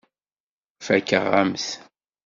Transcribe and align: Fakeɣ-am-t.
Fakeɣ-am-t. 0.85 1.65